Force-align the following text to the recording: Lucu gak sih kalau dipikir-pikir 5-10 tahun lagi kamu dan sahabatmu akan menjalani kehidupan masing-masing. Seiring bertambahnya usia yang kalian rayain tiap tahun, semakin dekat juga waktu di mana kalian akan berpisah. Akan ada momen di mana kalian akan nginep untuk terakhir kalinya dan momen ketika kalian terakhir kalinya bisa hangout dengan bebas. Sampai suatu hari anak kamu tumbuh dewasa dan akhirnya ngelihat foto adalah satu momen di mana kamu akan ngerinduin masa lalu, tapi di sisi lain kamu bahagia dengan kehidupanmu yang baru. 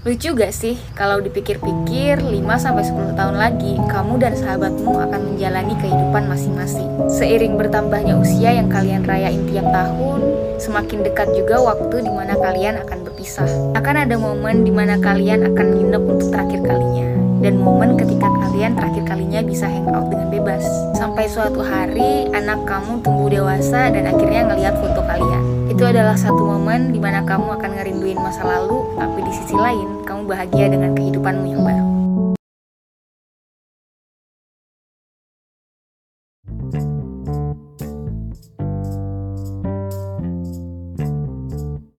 Lucu 0.00 0.32
gak 0.32 0.56
sih 0.56 0.80
kalau 0.96 1.20
dipikir-pikir 1.20 2.24
5-10 2.24 3.20
tahun 3.20 3.36
lagi 3.36 3.76
kamu 3.84 4.16
dan 4.16 4.32
sahabatmu 4.32 4.96
akan 4.96 5.20
menjalani 5.28 5.76
kehidupan 5.76 6.24
masing-masing. 6.24 6.88
Seiring 7.12 7.60
bertambahnya 7.60 8.16
usia 8.16 8.56
yang 8.56 8.72
kalian 8.72 9.04
rayain 9.04 9.44
tiap 9.52 9.68
tahun, 9.68 10.24
semakin 10.56 11.04
dekat 11.04 11.28
juga 11.36 11.60
waktu 11.60 12.00
di 12.00 12.08
mana 12.16 12.32
kalian 12.32 12.80
akan 12.80 12.98
berpisah. 13.04 13.76
Akan 13.76 14.00
ada 14.00 14.16
momen 14.16 14.64
di 14.64 14.72
mana 14.72 14.96
kalian 14.96 15.52
akan 15.52 15.66
nginep 15.68 16.02
untuk 16.08 16.32
terakhir 16.32 16.64
kalinya 16.64 17.20
dan 17.40 17.56
momen 17.60 17.96
ketika 17.96 18.28
kalian 18.28 18.76
terakhir 18.76 19.04
kalinya 19.04 19.40
bisa 19.44 19.68
hangout 19.68 20.08
dengan 20.12 20.28
bebas. 20.28 20.64
Sampai 20.96 21.28
suatu 21.28 21.64
hari 21.64 22.28
anak 22.32 22.64
kamu 22.68 23.04
tumbuh 23.04 23.28
dewasa 23.32 23.88
dan 23.92 24.08
akhirnya 24.08 24.48
ngelihat 24.48 24.80
foto 24.80 25.00
adalah 25.90 26.14
satu 26.14 26.46
momen 26.46 26.94
di 26.94 27.02
mana 27.02 27.26
kamu 27.26 27.58
akan 27.58 27.70
ngerinduin 27.74 28.22
masa 28.22 28.46
lalu, 28.46 28.94
tapi 28.94 29.26
di 29.26 29.32
sisi 29.34 29.58
lain 29.58 30.06
kamu 30.06 30.22
bahagia 30.30 30.70
dengan 30.70 30.94
kehidupanmu 30.94 31.46
yang 31.50 31.62
baru. 31.66 31.99